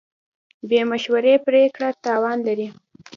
[0.69, 2.67] بې مشورې پرېکړه تاوان لري.